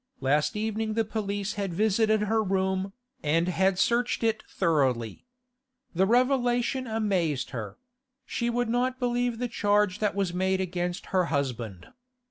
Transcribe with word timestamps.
Last 0.19 0.55
evening 0.55 0.95
the 0.95 1.05
police 1.05 1.53
had 1.61 1.75
visited 1.75 2.21
her 2.21 2.41
room, 2.41 2.91
and 3.21 3.47
had 3.47 3.77
searched 3.77 4.23
it 4.23 4.41
thoroughly. 4.49 5.27
The 5.93 6.07
revelation 6.07 6.87
amazed 6.87 7.51
her; 7.51 7.77
she 8.25 8.49
would 8.49 8.67
not 8.67 8.97
believe 8.99 9.37
the 9.37 9.47
charge 9.47 9.99
that 9.99 10.15
was 10.15 10.33
made 10.33 10.59
against 10.59 11.05
her 11.13 11.25
husband. 11.25 11.89